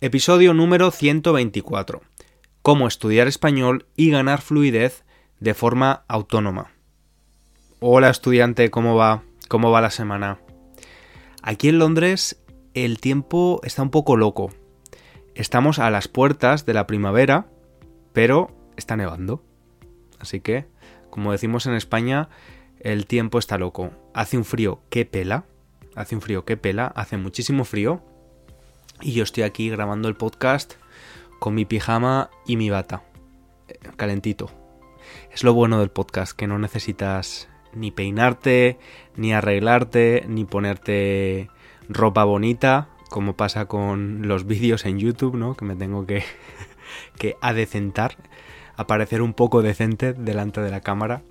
[0.00, 2.02] Episodio número 124.
[2.62, 5.04] Cómo estudiar español y ganar fluidez
[5.40, 6.70] de forma autónoma.
[7.80, 9.24] Hola estudiante, ¿cómo va?
[9.48, 10.38] ¿Cómo va la semana?
[11.42, 12.40] Aquí en Londres
[12.74, 14.52] el tiempo está un poco loco.
[15.34, 17.48] Estamos a las puertas de la primavera,
[18.12, 19.42] pero está nevando.
[20.20, 20.66] Así que,
[21.10, 22.28] como decimos en España,
[22.78, 23.90] el tiempo está loco.
[24.14, 25.46] Hace un frío que pela.
[25.96, 26.86] Hace un frío que pela.
[26.86, 28.00] Hace muchísimo frío.
[29.00, 30.74] Y yo estoy aquí grabando el podcast
[31.38, 33.04] con mi pijama y mi bata.
[33.68, 34.50] eh, Calentito.
[35.32, 38.78] Es lo bueno del podcast, que no necesitas ni peinarte,
[39.16, 41.48] ni arreglarte, ni ponerte
[41.88, 45.54] ropa bonita, como pasa con los vídeos en YouTube, ¿no?
[45.54, 46.24] Que me tengo que,
[47.18, 48.16] que adecentar,
[48.76, 51.22] aparecer un poco decente delante de la cámara.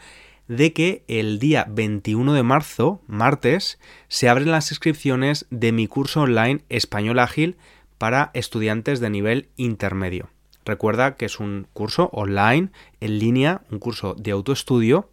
[0.48, 6.22] de que el día 21 de marzo, martes, se abren las inscripciones de mi curso
[6.22, 7.58] online Español Ágil
[7.98, 10.30] para estudiantes de nivel intermedio.
[10.66, 12.70] Recuerda que es un curso online,
[13.00, 15.10] en línea, un curso de autoestudio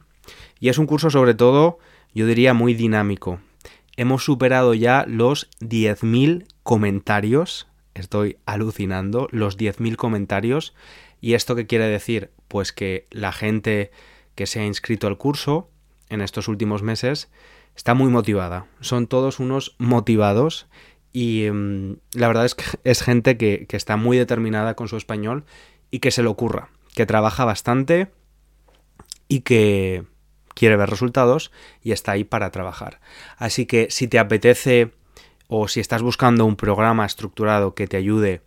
[0.60, 1.78] y es un curso sobre todo,
[2.14, 3.40] yo diría, muy dinámico.
[3.96, 7.66] Hemos superado ya los 10.000 comentarios.
[7.94, 10.74] Estoy alucinando, los 10.000 comentarios.
[11.20, 12.30] ¿Y esto qué quiere decir?
[12.46, 13.90] Pues que la gente
[14.34, 15.70] que se ha inscrito al curso
[16.08, 17.30] en estos últimos meses
[17.74, 18.66] está muy motivada.
[18.80, 20.66] Son todos unos motivados
[21.12, 24.96] y um, la verdad es que es gente que, que está muy determinada con su
[24.96, 25.44] español
[25.90, 28.10] y que se le ocurra, que trabaja bastante
[29.28, 30.04] y que
[30.60, 31.50] quiere ver resultados
[31.82, 33.00] y está ahí para trabajar.
[33.38, 34.90] Así que si te apetece
[35.48, 38.42] o si estás buscando un programa estructurado que te ayude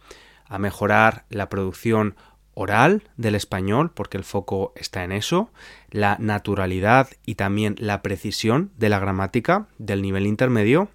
[0.46, 2.16] a mejorar la producción
[2.54, 5.50] oral del español, porque el foco está en eso,
[5.90, 10.90] la naturalidad y también la precisión de la gramática del nivel intermedio,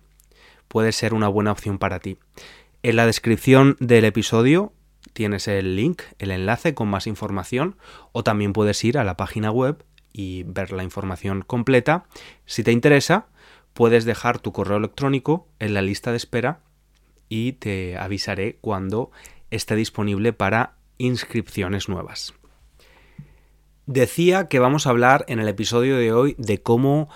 [0.69, 2.19] puede ser una buena opción para ti.
[2.85, 4.73] En la descripción del episodio
[5.15, 7.77] tienes el link, el enlace con más información,
[8.12, 9.83] o también puedes ir a la página web
[10.13, 12.05] y ver la información completa.
[12.47, 13.27] Si te interesa,
[13.73, 16.61] puedes dejar tu correo electrónico en la lista de espera
[17.29, 19.11] y te avisaré cuando
[19.51, 22.35] esté disponible para inscripciones nuevas.
[23.87, 27.09] Decía que vamos a hablar en el episodio de hoy de cómo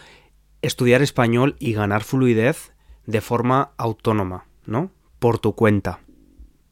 [0.62, 2.72] estudiar español y ganar fluidez
[3.04, 4.90] de forma autónoma, ¿no?
[5.18, 6.00] Por tu cuenta.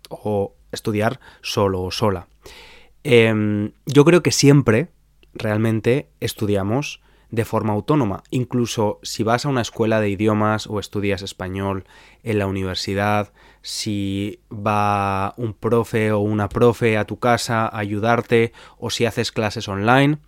[0.08, 2.28] O estudiar solo o sola.
[3.04, 4.88] Eh, yo creo que siempre,
[5.34, 8.22] realmente estudiamos de forma autónoma.
[8.30, 11.84] Incluso si vas a una escuela de idiomas o estudias español
[12.22, 13.32] en la universidad,
[13.62, 19.30] si va un profe o una profe a tu casa a ayudarte o si haces
[19.32, 20.18] clases online,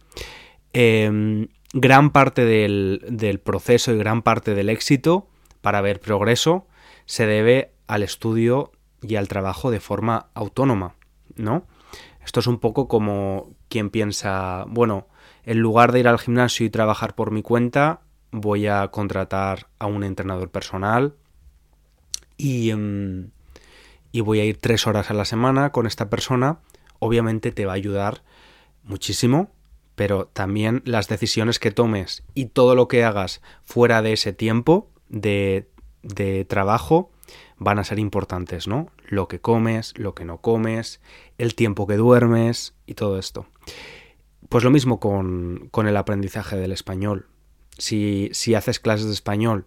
[0.72, 5.28] eh, gran parte del, del proceso y gran parte del éxito
[5.60, 6.66] para ver progreso
[7.06, 10.94] se debe al estudio y al trabajo de forma autónoma,
[11.34, 11.66] ¿no?
[12.24, 15.08] Esto es un poco como quien piensa, bueno,
[15.44, 19.86] en lugar de ir al gimnasio y trabajar por mi cuenta, voy a contratar a
[19.86, 21.14] un entrenador personal
[22.36, 23.30] y, um,
[24.12, 26.58] y, voy a ir tres horas a la semana con esta persona.
[26.98, 28.22] Obviamente te va a ayudar
[28.82, 29.50] muchísimo,
[29.94, 34.90] pero también las decisiones que tomes y todo lo que hagas fuera de ese tiempo
[35.08, 35.70] de,
[36.02, 37.10] de trabajo
[37.56, 38.90] van a ser importantes, ¿no?
[39.12, 41.02] Lo que comes, lo que no comes,
[41.36, 43.44] el tiempo que duermes y todo esto.
[44.48, 47.26] Pues lo mismo con, con el aprendizaje del español.
[47.76, 49.66] Si, si, haces clases de español,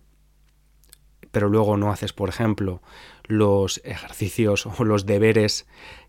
[1.29, 2.81] pero luego no haces, por ejemplo,
[3.25, 5.67] los ejercicios o los deberes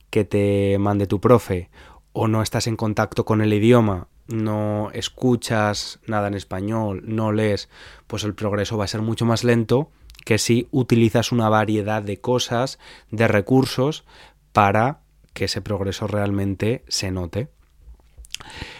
[0.09, 1.69] que te mande tu profe,
[2.15, 7.69] o no estás en contacto con el idioma, no escuchas nada en español, no lees,
[8.07, 9.91] pues el progreso va a ser mucho más lento
[10.25, 12.79] que si utilizas una variedad de cosas,
[13.11, 14.05] de recursos,
[14.53, 15.01] para
[15.33, 17.49] que ese progreso realmente se note.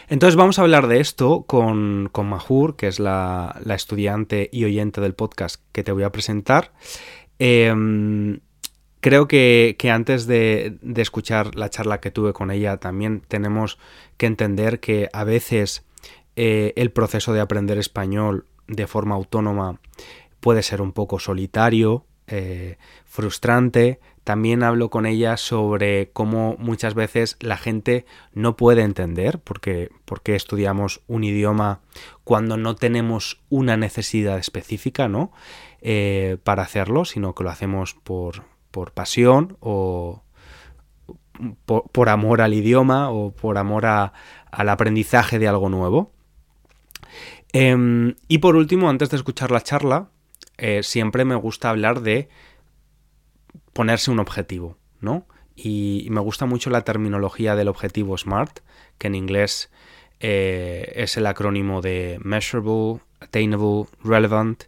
[0.09, 5.01] Entonces vamos a hablar de esto con, con Mahur, que es la, estudiante y oyente
[5.01, 6.73] del podcast que te voy a presentar.
[7.39, 7.73] Eh,
[9.07, 13.79] creo que, antes de, escuchar la charla que tuve con ella, también tenemos
[14.17, 15.85] que entender que a veces
[16.35, 19.81] eh, el proceso de aprender español de forma autónoma
[20.47, 23.99] puede ser un poco solitario, eh, frustrante.
[24.23, 30.37] También hablo con ella sobre cómo muchas veces la gente no puede entender porque, porque
[30.37, 31.81] estudiamos un idioma
[32.23, 35.33] cuando no tenemos una necesidad específica ¿no?
[35.81, 40.23] Eh, para hacerlo, sino que lo hacemos por, por pasión o
[41.65, 46.13] por, amor al idioma o por amor al aprendizaje de algo nuevo.
[47.53, 50.11] Em, y por último, antes de escuchar la charla,
[50.59, 52.29] eh, siempre me gusta hablar de
[53.73, 55.27] ponerse un objetivo, ¿no?
[55.55, 58.61] Y, me gusta mucho la terminología del objetivo SMART,
[58.99, 59.71] que en inglés
[60.21, 64.65] eh, es el acrónimo de Measurable, Attainable, Relevant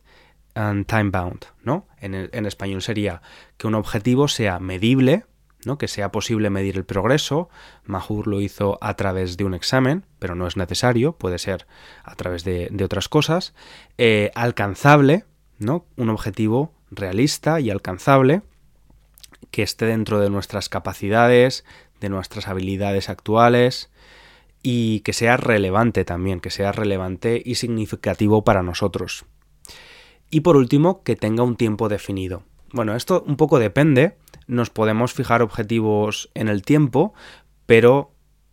[0.54, 1.86] and Time Bound, ¿no?
[2.00, 3.22] En, en español sería
[3.56, 5.24] que un objetivo sea medible,
[5.64, 5.78] ¿no?
[5.78, 7.48] que sea posible medir el progreso.
[7.84, 11.66] Mahur lo hizo a través de un examen, pero no es necesario, puede ser
[12.04, 13.54] a través de, otras cosas.
[13.98, 15.24] Eh, alcanzable,
[15.60, 18.42] un objetivo realista y alcanzable
[19.50, 21.64] que esté dentro de nuestras capacidades,
[22.00, 23.90] de nuestras habilidades actuales
[24.62, 29.24] y que sea relevante también, que sea relevante y significativo para nosotros.
[30.30, 32.42] Y por último, que tenga un tiempo definido.
[32.72, 34.16] Bueno, esto un poco depende.
[34.46, 37.14] Nos podemos fijar objetivos en el tiempo,
[37.66, 38.12] pero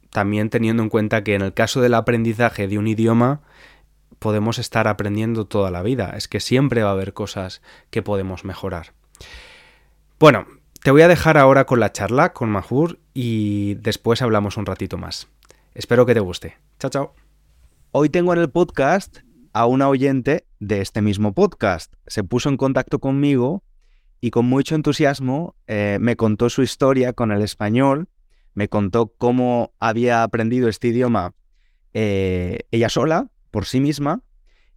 [0.10, 3.42] también teniendo en cuenta que en el caso del aprendizaje de un idioma
[4.25, 6.16] podemos estar aprendiendo toda la vida.
[6.18, 7.62] Es que siempre va a haber cosas
[7.92, 8.95] que podemos mejorar.
[10.18, 10.48] Bueno,
[10.81, 14.98] te voy a dejar ahora con la charla con Mahur y después hablamos un ratito
[14.98, 15.27] más.
[15.75, 16.57] Espero que te guste.
[16.80, 17.13] Chao, chao.
[17.92, 19.19] Hoy tengo en el podcast
[19.54, 21.94] a una oyente de este mismo podcast.
[22.07, 23.62] Se puso en contacto conmigo
[24.22, 28.10] y con mucho entusiasmo eh, me contó su historia con el español,
[28.56, 31.36] me contó cómo había aprendido este idioma
[31.94, 34.22] eh, ella sola, por sí misma,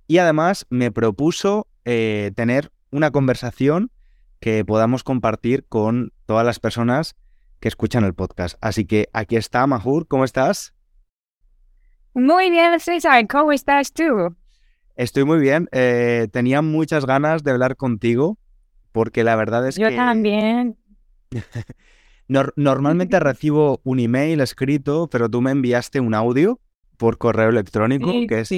[0.07, 3.91] y además me propuso eh, tener una conversación
[4.39, 7.17] que podamos compartir con todas las personas
[7.59, 8.57] que escuchan el podcast.
[8.61, 10.75] Así que aquí está, Mahur, ¿cómo estás?
[12.15, 14.37] Muy bien, César, ¿cómo estás tú?
[14.95, 15.69] Estoy muy bien.
[16.31, 18.39] tenía muchas ganas de hablar contigo
[18.93, 19.91] porque la verdad es que...
[19.91, 20.79] Yo también.
[22.55, 26.61] normalmente recibo un email escrito, pero tú me enviaste un audio
[26.99, 28.50] por correo electrónico, que, es,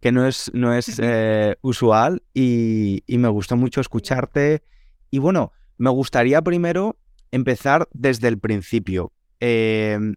[0.00, 4.62] que no es, no es eh, usual, y, me gustó mucho escucharte.
[5.10, 6.98] Y bueno, me gustaría primero
[7.30, 9.12] empezar desde el principio.
[9.38, 10.14] Em,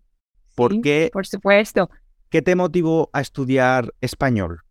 [0.55, 1.09] ¿Por qué?
[1.13, 1.89] Por supuesto.
[2.29, 4.61] ¿Qué te motivó a estudiar español?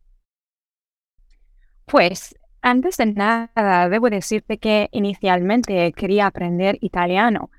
[1.86, 7.50] Pues antes de nada, debo decirte que inicialmente quería aprender italiano,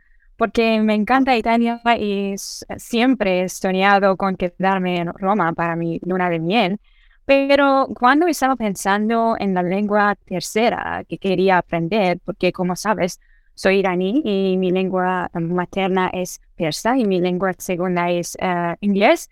[0.43, 2.35] porque me encanta Italia y
[2.75, 6.81] siempre he soñado con quedarme en Roma para mi luna de miel.
[7.23, 13.21] Pero cuando estaba pensando en la lengua tercera que quería aprender, porque como sabes,
[13.53, 19.29] soy iraní y mi lengua materna es persa y mi lengua segunda es eh, inglés,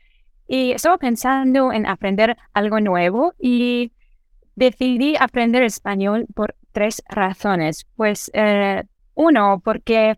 [0.48, 3.92] y estaba pensando en aprender algo nuevo y
[4.56, 7.86] decidí aprender español por tres razones.
[7.98, 10.18] Pues eh, uno, porque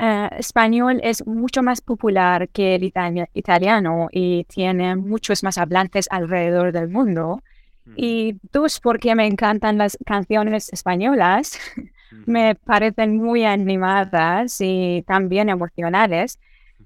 [0.00, 6.72] eh, español es mucho más popular que el italiano y tiene muchos más hablantes alrededor
[6.72, 7.42] del mundo.
[7.96, 11.58] Y dos, porque me encantan las canciones españolas,
[12.26, 16.38] me parecen muy animadas y también emocionales.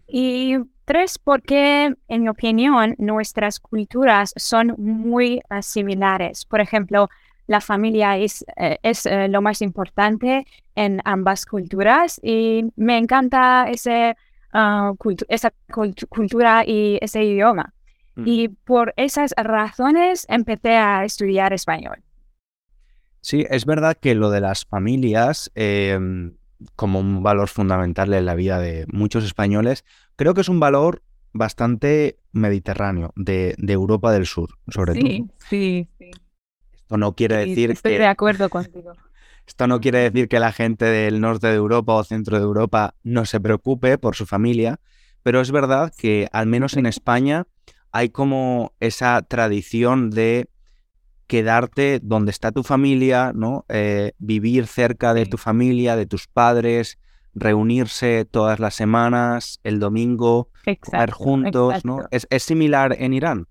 [0.06, 6.44] Y Tres, porque en mi opinión nuestras culturas son muy ah, similares.
[6.44, 7.08] Por ejemplo,
[7.46, 13.66] la familia es, eh, es eh, lo más importante en ambas culturas y me encanta
[13.70, 14.16] ese,
[14.52, 14.92] ah,
[15.28, 15.52] esa
[16.08, 17.74] cultura y ese idioma.
[18.16, 18.24] Mm.
[18.26, 22.02] Y por esas razones empecé a estudiar español.
[23.20, 26.36] Sí, es verdad que lo de las familias, em,
[26.76, 29.84] como un valor fundamental en la vida de muchos españoles,
[30.16, 35.06] creo que es un valor bastante mediterráneo, de, Europa del Sur, sobre todo.
[35.06, 36.10] Sí, sí, sí.
[36.84, 38.92] Esto no quiere decir estoy de acuerdo contigo.
[39.46, 42.94] Esto no quiere decir que la gente del norte de Europa o centro de Europa
[43.02, 44.80] no se preocupe por su familia,
[45.22, 47.46] pero es verdad que al menos en España
[47.90, 50.48] hay como esa tradición de
[51.26, 53.64] quedarte donde está tu familia, ¿no?
[53.70, 56.98] Eh, vivir cerca de tu familia, de tus padres,
[57.34, 62.06] reunirse todas las semanas, el domingo, estar juntos, ¿no?
[62.10, 63.46] ¿Es, similar en Irán?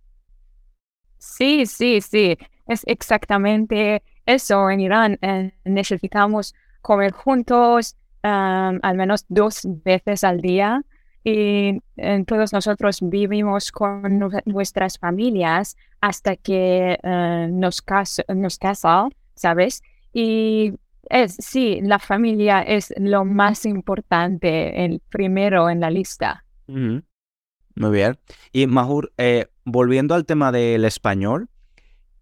[1.18, 4.70] Sí, sí, sí, es exactamente eso.
[4.70, 10.82] En Irán eh, necesitamos comer juntos, al menos dos veces al día
[11.24, 19.08] y eh, todos nosotros vivimos con nuestras familias hasta que eh, nos, cas nos casa,
[19.36, 19.82] ¿sabes?
[20.12, 20.74] Y
[21.10, 26.44] es, sí, la familia es lo más importante, el primero en la lista.
[26.68, 28.18] Muy bien.
[28.52, 31.48] Y Mahur, eh, volviendo al tema del español,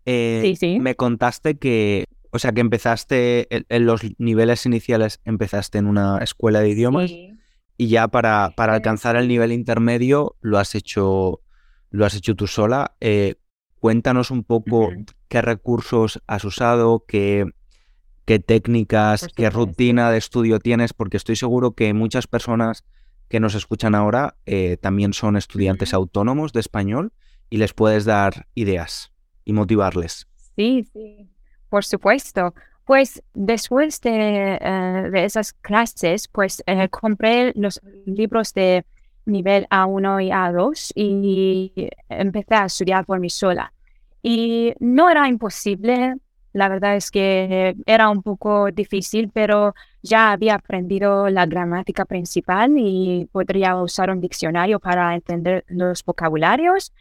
[0.05, 6.61] me contaste que, o sea, que empezaste en, los niveles iniciales, empezaste en una escuela
[6.61, 11.41] de idiomas y ya para, para alcanzar el nivel intermedio lo has hecho,
[11.89, 12.95] lo has hecho tú sola.
[13.01, 13.35] Eh,
[13.79, 14.89] cuéntanos un poco
[15.27, 17.45] qué recursos has usado, qué,
[18.25, 22.85] qué técnicas, qué rutina de estudio tienes, porque estoy seguro que muchas personas
[23.27, 27.13] que nos escuchan ahora eh, también son estudiantes autónomos de español
[27.49, 29.10] y les puedes dar ideas
[29.45, 30.27] y motivarles.
[30.55, 31.29] Sí, sí,
[31.69, 32.53] por supuesto.
[32.85, 38.85] Pues después de, eh, esas clases, pues eh, compré los libros de
[39.25, 43.71] nivel A1 y A2 y empecé a estudiar por mí sola.
[44.23, 46.15] Y no era imposible,
[46.53, 52.73] la verdad es que era un poco difícil, pero ya había aprendido la gramática principal
[52.77, 56.91] y podría usar un diccionario para entender los vocabularios.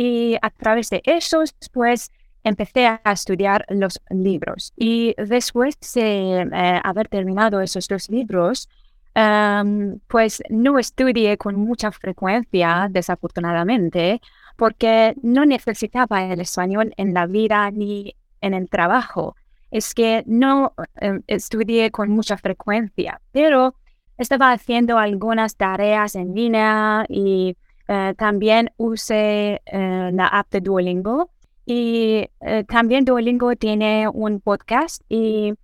[0.00, 2.12] Y a través de esos, pues
[2.44, 4.72] empecé a estudiar los libros.
[4.76, 8.68] Y después de eh, haber terminado esos dos libros,
[9.16, 14.20] em, pues no estudié con mucha frecuencia, desafortunadamente,
[14.56, 19.34] porque no necesitaba el español en la vida ni en el trabajo.
[19.72, 23.74] Es que no em, estudié con mucha frecuencia, pero
[24.16, 27.56] estaba haciendo algunas tareas en línea y
[27.88, 31.30] eh, también usé eh, la app de Duolingo
[31.64, 35.54] y eh, también Duolingo tiene un podcast y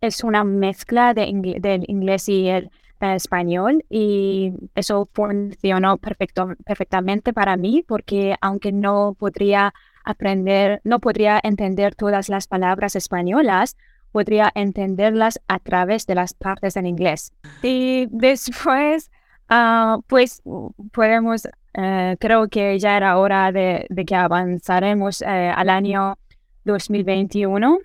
[0.00, 2.70] es una mezcla de del inglés y el
[3.00, 9.74] español y eso funcionó perfecto, perfectamente para mí porque aunque no podría
[10.04, 13.76] aprender, no podría entender todas las palabras españolas,
[14.12, 17.32] podría entenderlas a través de las partes en inglés.
[17.62, 19.10] Y después,
[19.48, 20.42] ah, pues
[20.92, 26.18] podemos eh, creo que ya era hora de, que avanzaremos eh, al año
[26.64, 27.78] 2021,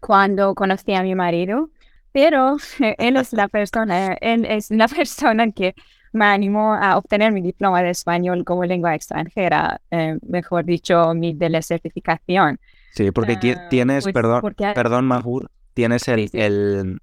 [0.00, 1.70] cuando conocí a mi marido.
[2.12, 2.56] Pero
[2.98, 5.74] él es la persona, él es la persona que
[6.12, 11.32] me animó a obtener mi diploma de español como lengua extranjera, eh, mejor dicho, mi
[11.32, 12.58] de la certificación.
[12.92, 13.36] Sí, porque
[13.70, 17.00] tienes, pues, perdón, perdón, Mahur, tienes el, el,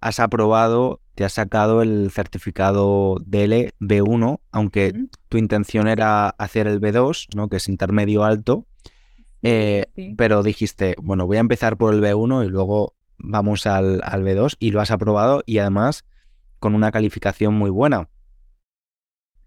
[0.00, 4.94] has aprobado te has sacado el certificado DL B1, aunque
[5.28, 7.50] tu intención era hacer el B2, ¿no?
[7.50, 8.64] que es intermedio alto,
[9.42, 9.84] eh,
[10.16, 14.56] pero dijiste, bueno, voy a empezar por el B1 y luego vamos al, al B2
[14.60, 16.06] y lo has aprobado y además
[16.58, 18.08] con una calificación muy buena.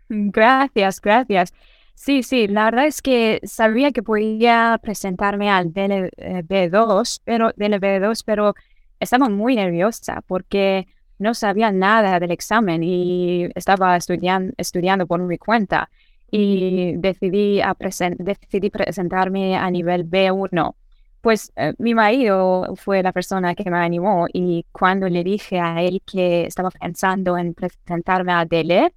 [0.10, 1.56] Gracias, gracias.
[1.96, 8.54] Sí, sí, la verdad es que sabía que podía presentarme al DLB2, pero, DLB2, pero
[9.00, 10.86] estaba muy nerviosa porque
[11.24, 15.90] no sabía nada del examen y estaba estudiando por mi cuenta
[16.30, 17.76] y decidí, a
[18.18, 20.76] decidí presentarme a nivel B1.
[21.22, 25.82] Pues eh, mi marido fue la persona que me animó y cuando le dije a
[25.82, 28.94] él que estaba pensando en presentarme a DELE,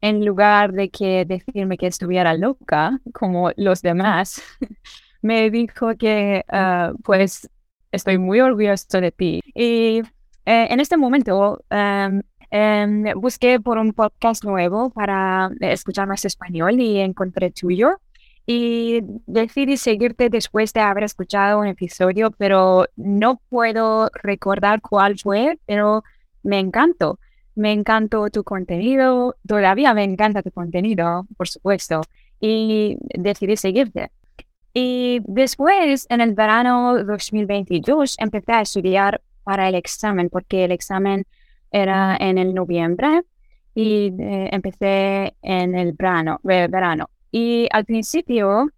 [0.00, 4.42] en lugar de que decirme que estuviera loca como los demás,
[5.22, 7.48] me dijo que ah, pues
[7.92, 9.42] estoy muy orgulloso de ti.
[9.54, 10.02] Y
[10.48, 11.62] eh, en este momento
[12.50, 18.00] em, busqué por un podcast nuevo para escuchar más español y encontré tuyo.
[18.46, 25.58] Y decidí seguirte después de haber escuchado un episodio, pero no puedo recordar cuál fue,
[25.66, 26.02] pero
[26.42, 27.20] me encantó.
[27.54, 32.00] Me encantó tu contenido, todavía me encanta tu contenido, por supuesto,
[32.40, 34.10] y decidí seguirte.
[34.72, 41.24] Y después, en el verano 2022, empecé a estudiar para el examen, porque el examen
[41.70, 43.22] era en el noviembre
[43.74, 47.08] y eh, empecé en el verano, verano.
[47.32, 48.68] Y al principio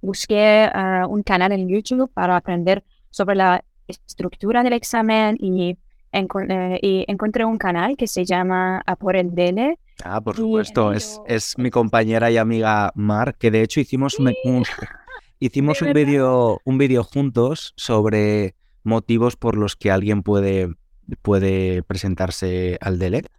[0.00, 5.78] busqué ah, un canal en YouTube para aprender sobre la estructura del examen y,
[6.10, 9.78] eh, y encontré un canal que se llama A por el DL.
[10.02, 14.34] Ah, por supuesto, es, es mi compañera y amiga Mar, que de hecho hicimos un,
[15.38, 20.74] hicimos un vídeo un video juntos sobre motivos por los que alguien puede,
[21.22, 23.30] puede presentarse al DELEC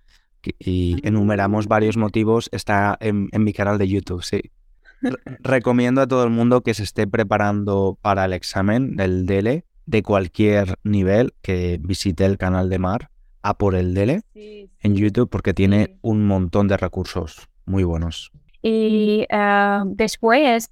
[0.59, 2.49] y enumeramos varios motivos.
[2.51, 4.51] Está en, mi canal de YouTube, sí.
[5.39, 10.03] recomiendo a todo el mundo que se esté preparando para el examen del DELE de
[10.03, 13.09] cualquier nivel que visite el canal de Mar,
[13.43, 18.31] a por el Dele en YouTube porque tiene un montón de recursos muy buenos.
[18.63, 20.71] Y uh, después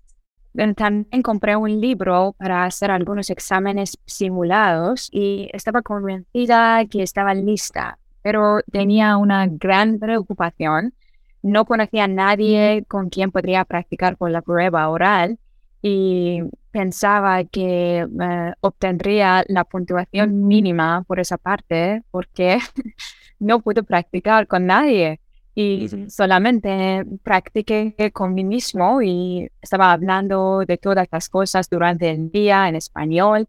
[0.75, 7.97] también compré un libro para hacer algunos exámenes simulados y estaba convencida que estaba lista,
[8.21, 10.93] pero tenía una gran preocupación.
[11.41, 15.39] No conocía a nadie con quien podría practicar por la prueba oral
[15.81, 16.41] y
[16.71, 22.59] pensaba que eh, obtendría la puntuación mínima por esa parte porque
[23.39, 25.19] no pude practicar con nadie
[25.55, 32.31] y solamente practiqué con mí mismo y estaba hablando de todas las cosas durante el
[32.31, 33.47] día en español,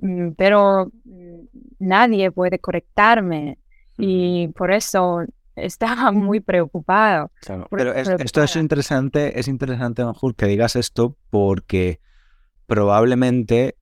[0.00, 1.40] mm, pero mm,
[1.80, 3.58] nadie puede correctarme
[3.98, 5.24] y por eso
[5.56, 7.30] estaba muy preocupado.
[7.70, 12.00] pero esto es interesante, es interesante, Manjul, que digas esto porque
[12.66, 13.76] probablemente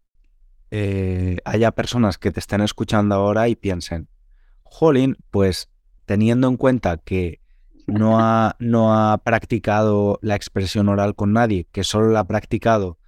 [0.71, 4.09] eh, haya personas que te estén escuchando ahora y piensen,
[4.63, 5.69] Jolín, pues
[6.07, 7.40] teniendo en cuenta que
[7.91, 12.99] no ha, no ha practicado la expresión oral con nadie, que solo la ha practicado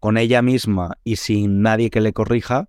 [0.00, 2.68] con ella misma y sin nadie que le corrija,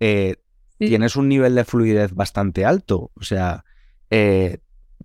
[0.00, 0.36] eh,
[0.78, 3.10] tienes un nivel de fluidez bastante alto.
[3.14, 3.64] O sea,
[4.10, 4.58] eh,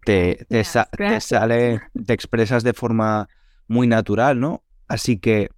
[0.05, 3.27] te, te, sale, te expresas de forma
[3.67, 4.63] muy natural, ¿no?
[4.87, 5.49] Así que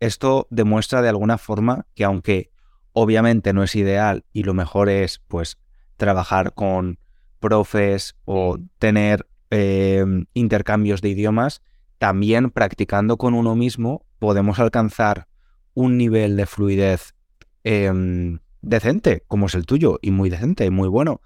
[0.00, 2.50] esto demuestra de alguna forma que aunque
[2.92, 5.58] obviamente no es ideal y lo mejor es pues
[5.96, 6.98] trabajar con
[7.40, 11.60] profes o tener Em, intercambios de idiomas,
[11.98, 15.28] también practicando con uno mismo podemos alcanzar
[15.74, 17.14] un nivel de fluidez
[17.62, 21.20] em, decente, como es el tuyo, y muy decente, y muy bueno.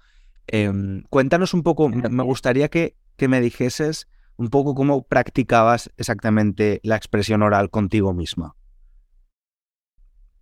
[0.47, 6.81] Em, cuéntanos un poco, me gustaría que, que me dijeses un poco cómo practicabas exactamente
[6.83, 8.57] la expresión oral contigo misma.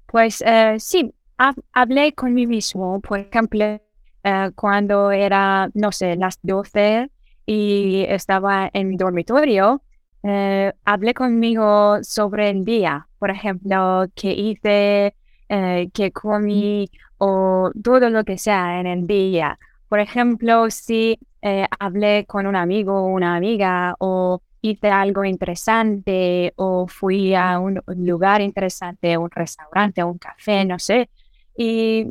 [0.08, 1.14] Pues eh, sí,
[1.72, 3.64] hablé con mí mismo, por ejemplo,
[4.24, 7.12] eh, cuando era, no sé, las 12
[7.46, 9.82] y estaba en mi dormitorio,
[10.24, 15.16] eh, hablé conmigo sobre el día, por ejemplo, qué hice,
[15.50, 19.60] eh, qué comí o todo lo que sea en el día.
[19.88, 26.54] Por ejemplo, si eh, hablé con un amigo o una amiga o hice algo interesante
[26.56, 31.10] o fui a un lugar interesante, un restaurante, un café, no sé,
[31.56, 32.08] y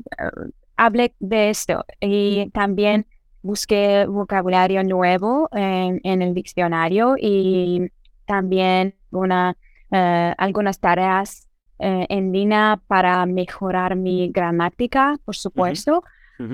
[0.77, 1.85] hablé de esto.
[2.01, 3.07] Y también
[3.45, 7.91] busqué vocabulario nuevo en, el diccionario y
[8.25, 9.55] también una,
[9.91, 11.47] eh, algunas tareas
[11.79, 16.03] eh, en línea para mejorar mi gramática, por supuesto.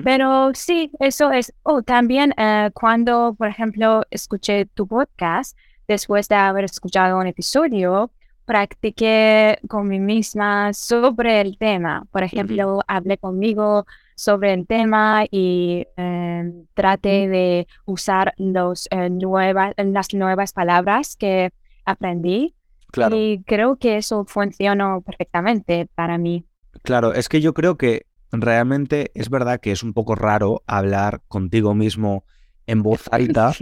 [0.03, 1.53] Pero sí, eso es.
[1.63, 8.11] Oh, también eh, cuando, por ejemplo, escuché tu podcast, después de haber escuchado un episodio,
[8.45, 12.05] practiqué con mí misma sobre el tema.
[12.11, 13.87] Por ejemplo, hablé conmigo
[14.21, 21.49] sobre el tema y eh, trate de usar los, eh, las nuevas palabras que
[21.85, 22.53] aprendí.
[22.91, 23.17] Claro.
[23.17, 26.45] Y creo que eso funcionó perfectamente para mí.
[26.83, 31.21] Claro, es que yo creo que realmente es verdad que es un poco raro hablar
[31.27, 32.23] contigo mismo
[32.67, 33.53] en voz alta,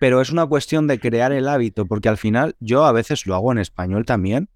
[0.00, 3.36] pero es una cuestión de crear el hábito, porque al final yo a veces lo
[3.36, 4.48] hago en español también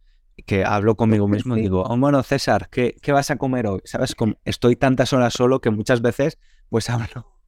[0.46, 3.80] que hablo conmigo mismo y digo, oh, bueno, César, ¿qué, ¿qué, vas a comer hoy?
[3.84, 4.14] ¿Sabes?
[4.44, 7.38] estoy tantas horas solo que muchas veces pues hablo,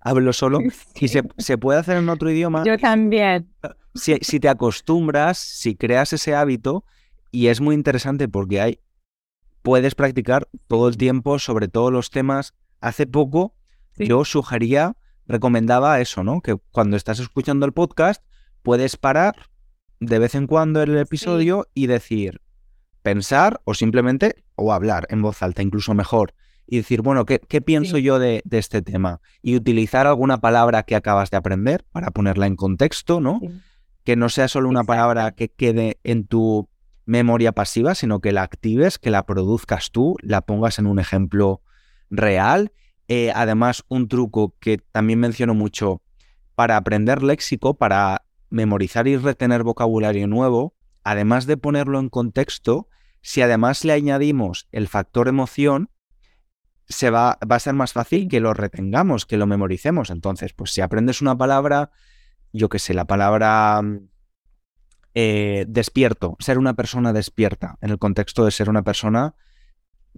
[0.00, 0.60] hablo solo
[0.94, 2.64] y se, se, puede hacer en otro idioma.
[2.64, 3.50] Yo también.
[3.94, 6.84] Si, si, te acostumbras, si creas ese hábito
[7.30, 8.80] y es muy interesante porque hay,
[9.62, 12.54] puedes practicar todo el tiempo sobre todos los temas.
[12.80, 13.54] Hace poco
[13.96, 16.40] yo sugería, recomendaba eso, ¿no?
[16.40, 18.22] Que cuando estás escuchando el podcast
[18.62, 19.34] puedes parar
[20.00, 22.40] de vez en cuando el episodio y decir,
[23.02, 26.34] pensar o simplemente, o hablar en voz alta, incluso mejor,
[26.66, 29.20] y decir, bueno, ¿qué, qué pienso yo de, este tema?
[29.42, 33.40] Y utilizar alguna palabra que acabas de aprender para ponerla en contexto, ¿no?
[34.04, 36.68] Que no sea solo una palabra que quede en tu
[37.04, 41.62] memoria pasiva, sino que la actives, que la produzcas tú, la pongas en un ejemplo
[42.10, 42.72] real.
[43.08, 46.02] Eh, además, un truco que también menciono mucho
[46.56, 48.25] para aprender léxico, para
[48.56, 52.88] memorizar y retener vocabulario nuevo, además de ponerlo en contexto,
[53.22, 55.90] si además le añadimos el factor emoción,
[56.88, 60.10] se va, va, a ser más fácil que lo retengamos, que lo memoricemos.
[60.10, 61.90] Entonces, pues si aprendes una palabra,
[62.52, 63.82] yo qué sé, la palabra
[65.14, 69.34] eh, despierto, ser una persona despierta, en el contexto de ser una persona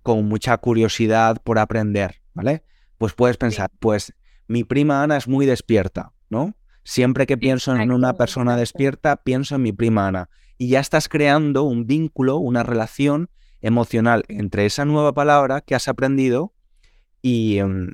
[0.03, 2.65] con mucha curiosidad por aprender, ¿vale?
[2.99, 4.13] Pues puedes pensar, pues
[4.49, 6.58] mi prima Ana es muy despierta, ¿no?
[6.89, 10.31] Siempre que pienso en una persona despierta, pienso en mi prima Ana.
[10.57, 13.29] Y ya estás creando un vínculo, una relación
[13.61, 16.55] emocional entre esa nueva palabra que has aprendido
[17.21, 17.93] y, em,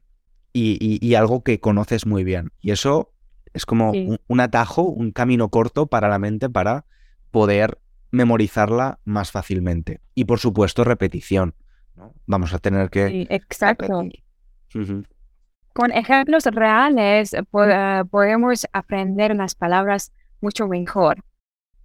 [0.53, 2.53] y, algo que conoces muy bien.
[2.61, 3.13] Y eso
[3.53, 6.87] es como un, atajo, un camino corto para la mente para
[7.33, 7.81] poder
[8.13, 10.03] memorizarla más fácilmente.
[10.15, 11.57] Y por supuesto, repetición.
[12.27, 13.09] Vamos a tener que...
[13.09, 14.05] Sí, exacto.
[15.75, 17.43] Con ejemplos reales eh,
[18.11, 21.19] podemos aprender las palabras mucho mejor.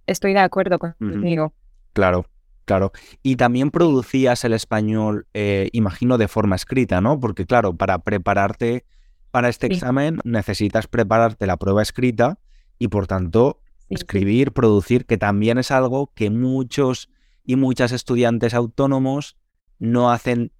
[0.06, 1.52] Estoy de acuerdo contigo.
[1.92, 2.26] Claro,
[2.66, 2.92] claro.
[3.24, 7.18] Y también producías el español, eh, imagino, de forma escrita, ¿no?
[7.18, 8.84] Porque claro, para prepararte
[9.32, 12.38] para este examen necesitas prepararte la prueba escrita
[12.78, 17.08] y por tanto escribir, producir, que también es algo que muchos
[17.44, 19.36] y muchas estudiantes autónomos
[19.80, 20.52] no hacen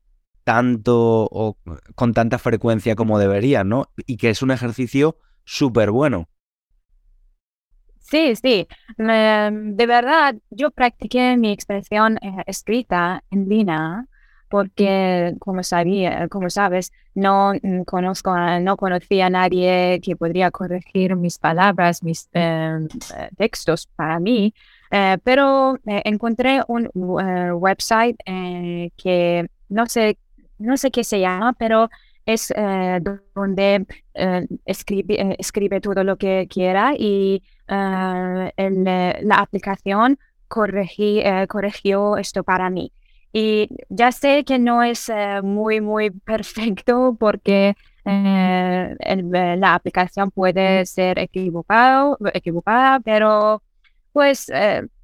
[0.51, 1.57] tanto o
[1.95, 3.85] con tanta frecuencia como deberían, ¿no?
[4.05, 6.29] Y que es un ejercicio súper bueno.
[8.01, 8.67] Sí, sí.
[8.99, 14.07] de verdad, yo practiqué mi expresión eh, escrita en línea
[14.49, 21.15] porque, como sabía, como sabes, no mm, conozco, no conocía a nadie que podría corregir
[21.15, 22.89] mis palabras, mis eh,
[23.37, 24.53] textos para mí.
[24.91, 28.17] Eh, pero encontré un website
[28.97, 30.19] que no sé,
[30.61, 31.89] no sé qué se llama, pero
[32.27, 32.53] es
[33.35, 33.87] donde
[34.65, 40.19] escribe, escribe todo lo que quiera y eh, la aplicación
[40.99, 42.93] eh, corrigió esto para mí.
[43.33, 51.19] Y ya sé que no es eh, muy, muy perfecto porque la aplicación puede ser
[51.19, 53.63] equivocado, equivocada, pero
[54.13, 54.51] pues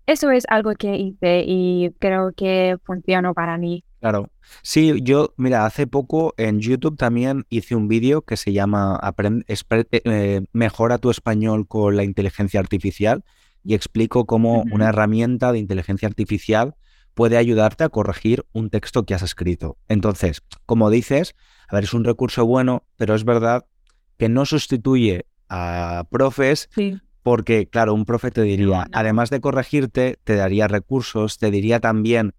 [0.07, 3.85] eso es algo que hice y creo que funcionó para mí.
[4.01, 4.31] Claro.
[4.63, 9.01] Sí, yo, mira, hace poco en YouTube también hice un vídeo que se llama
[9.91, 13.25] eh, Mejora tu español con la inteligencia artificial
[13.65, 16.77] y explico cómo una herramienta de inteligencia artificial
[17.15, 19.79] puede ayudarte a corregir un texto que has escrito.
[19.89, 21.35] Entonces, como dices,
[21.69, 23.67] a ver, es un recurso bueno, pero es verdad
[24.19, 26.69] que no sustituye a profes
[27.23, 32.35] porque, claro, un profe te diría, además de corregirte, te daría recursos, te diría también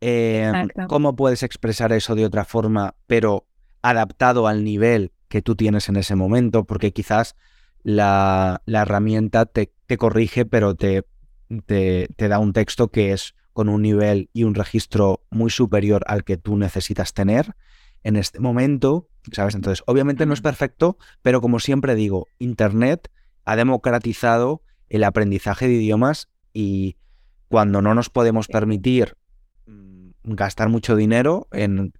[0.00, 3.46] Em, cómo puedes expresar eso de otra forma, pero
[3.82, 7.36] adaptado al nivel que tú tienes en ese momento, porque quizás
[7.82, 11.04] la, herramienta te, corrige, pero te,
[11.66, 16.24] te, da un texto que es con un nivel y un registro muy superior al
[16.24, 17.56] que tú necesitas tener
[18.04, 19.56] en este momento, ¿sabes?
[19.56, 23.10] Entonces, obviamente no es perfecto, pero como siempre digo, Internet
[23.44, 26.96] ha democratizado el aprendizaje de idiomas y
[27.48, 29.17] cuando no nos podemos permitir
[30.28, 31.92] gastar mucho dinero en,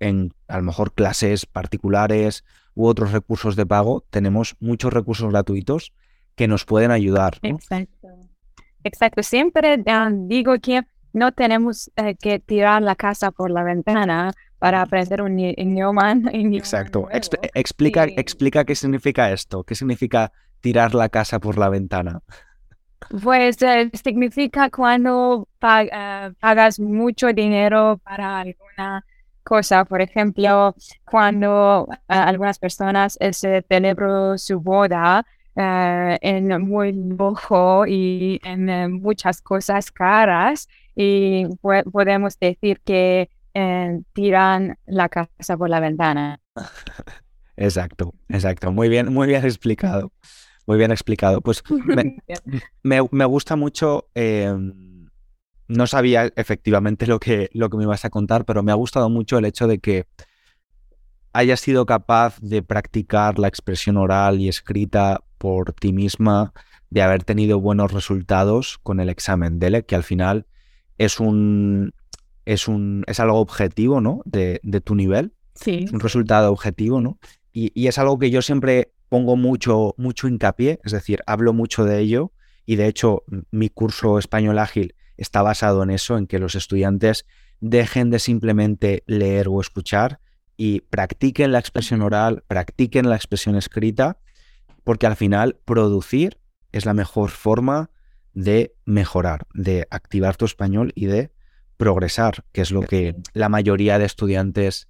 [0.49, 5.93] a lo mejor clases particulares u otros recursos de pago, tenemos muchos recursos gratuitos
[6.35, 7.39] que nos pueden ayudar.
[7.43, 8.09] Exacto.
[8.85, 9.23] Exacto.
[9.23, 14.83] Siempre ah, digo que no tenemos eh, que tirar la casa por la ventana para
[14.83, 16.17] aprender un idioma.
[16.33, 17.09] Exacto.
[17.55, 19.65] explica, explica qué significa esto.
[19.65, 22.21] ¿Qué significa tirar la casa por la ventana?
[23.23, 29.05] Pues eh, significa cuando eh, pagas mucho dinero para alguna
[29.43, 29.85] cosa.
[29.85, 35.25] Por ejemplo, cuando eh, algunas personas se celebró su boda
[35.61, 41.47] en muy lujo y en muchas cosas caras y
[41.91, 43.29] podemos decir que
[44.13, 46.41] tiran la casa por la ventana.
[47.59, 48.71] Exacto, exacto.
[48.71, 50.13] Muy bien, muy bien explicado.
[50.67, 51.41] Muy bien explicado.
[51.41, 51.63] Pues
[52.83, 54.09] me, gusta mucho.
[54.15, 54.98] Em,
[55.69, 59.09] no sabía efectivamente lo que, lo que me ibas a contar, pero me ha gustado
[59.11, 60.07] mucho el hecho de que
[61.33, 66.53] hayas sido capaz de practicar la expresión oral y escrita por ti misma,
[66.91, 70.47] de haber tenido buenos resultados con el examen DELE, que al final
[70.97, 71.93] es un
[72.47, 74.23] es un es algo objetivo, ¿no?
[74.25, 75.35] De, tu nivel.
[75.55, 75.87] Sí.
[75.93, 77.19] Un resultado objetivo, ¿no?
[77.53, 81.85] Y, y, es algo que yo siempre pongo mucho, mucho hincapié, es decir, hablo mucho
[81.85, 82.33] de ello
[82.65, 87.27] y de hecho mi curso español ágil está basado en eso, en que los estudiantes
[87.61, 90.21] dejen de simplemente leer o escuchar
[90.57, 94.19] y practiquen la expresión oral, practiquen la expresión escrita,
[94.85, 96.39] porque al final producir
[96.73, 97.91] es la mejor forma
[98.33, 101.33] de mejorar, de activar tu español y de
[101.77, 104.89] progresar, que es lo que la mayoría de estudiantes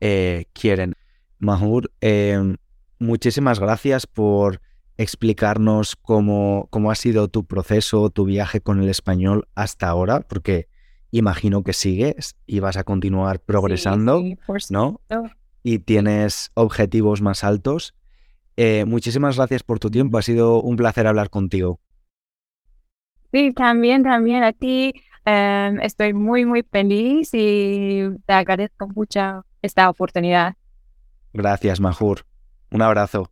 [0.00, 0.94] eh, quieren.
[1.38, 2.56] Mahur, em,
[2.98, 4.60] muchísimas gracias por
[4.98, 10.68] explicarnos cómo, cómo ha sido tu proceso, tu viaje con el español hasta ahora, porque
[11.12, 14.22] imagino que sigues y vas a continuar progresando,
[14.70, 15.00] ¿no?
[15.62, 17.94] Y tienes objetivos más altos.
[18.56, 21.80] Eh, muchísimas gracias por tu tiempo, ha sido un placer hablar contigo.
[23.32, 24.92] Sí, también, también a ti.
[25.24, 30.54] Em, estoy muy, muy feliz y te agradezco mucho esta oportunidad.
[31.32, 32.24] Gracias, Mahur.
[32.70, 33.30] Un abrazo.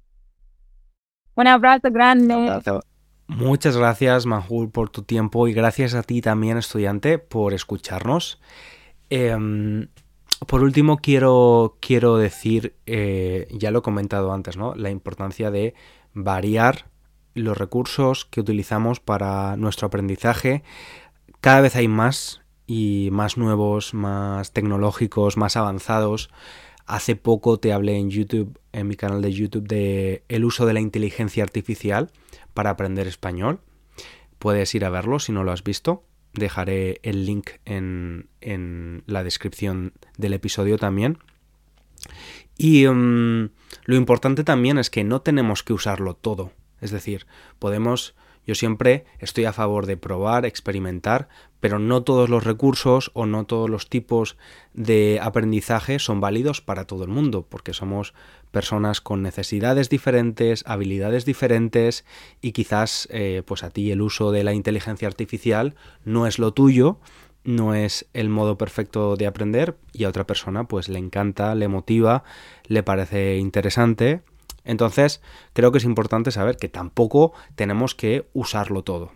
[1.37, 2.35] Un abrazo grande.
[2.35, 2.83] Un abrazo.
[3.29, 8.40] Muchas gracias, Manjul, por tu tiempo y gracias a ti también, estudiante, por escucharnos.
[9.11, 9.88] Em,
[10.46, 14.75] por último, quiero, quiero decir, eh, ya lo he comentado antes, ¿no?
[14.75, 15.75] La importancia de
[16.14, 16.87] variar
[17.35, 20.62] los recursos que utilizamos para nuestro aprendizaje.
[21.40, 26.31] Cada vez hay más y más nuevos, más tecnológicos, más avanzados.
[26.87, 30.72] Hace poco te hablé en YouTube, en mi canal de YouTube, de el uso de
[30.72, 32.11] la inteligencia artificial
[32.55, 33.61] para aprender español.
[34.38, 36.05] Puedes ir a verlo si no lo has visto.
[36.33, 41.18] Dejaré el link en, en la descripción del episodio también.
[42.57, 43.49] Y um,
[43.85, 46.53] lo importante también es que no tenemos que usarlo todo.
[46.81, 47.27] Es decir,
[47.59, 48.14] podemos
[48.46, 51.28] yo siempre estoy a favor de probar, experimentar,
[51.61, 54.37] pero no todos los recursos o no todos los tipos
[54.72, 58.14] de aprendizaje son válidos para todo el mundo, porque somos
[58.52, 62.04] personas con necesidades diferentes, habilidades diferentes
[62.40, 66.52] y quizás eh, pues a ti el uso de la inteligencia artificial no es lo
[66.52, 66.98] tuyo,
[67.42, 71.68] no es el modo perfecto de aprender y a otra persona pues le encanta, le
[71.68, 72.24] motiva,
[72.66, 74.22] le parece interesante
[74.66, 79.12] entonces, creo que es importante saber que tampoco tenemos que usarlo todo.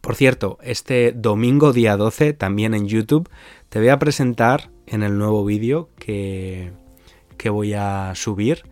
[0.00, 3.30] Por cierto, este domingo día 12, también en YouTube,
[3.68, 6.72] te voy a presentar en el nuevo vídeo que,
[7.38, 8.64] que voy a subir,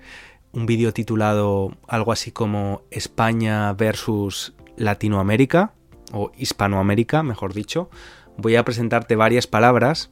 [0.52, 5.72] un vídeo titulado algo así como España versus Latinoamérica,
[6.12, 7.90] o Hispanoamérica, mejor dicho.
[8.36, 10.10] Voy a presentarte varias palabras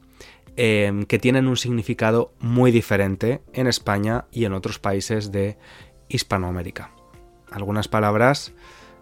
[0.57, 5.57] Em, que tienen un significado muy diferente en España y en otros países de
[6.09, 6.91] Hispanoamérica.
[7.51, 8.53] Algunas palabras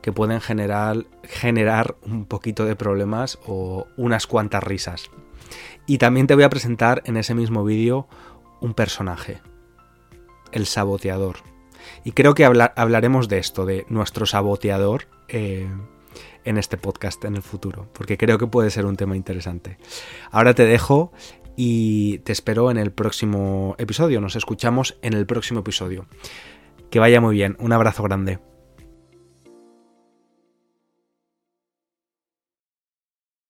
[0.01, 5.11] que pueden generar, un poquito de problemas o unas cuantas risas.
[5.87, 8.07] Y también te voy a presentar en ese mismo vídeo
[8.61, 9.43] un personaje,
[10.53, 11.39] el saboteador.
[12.05, 15.69] Y creo que hablaremos de esto, de nuestro saboteador, eh,
[16.45, 19.79] en este podcast en el futuro, porque creo que puede ser un tema interesante.
[20.31, 21.13] Ahora te dejo
[21.63, 24.23] y te espero en el próximo episodio.
[24.23, 26.07] Nos escuchamos en el próximo episodio.
[26.89, 27.55] Que vaya muy bien.
[27.61, 28.39] Un abrazo grande.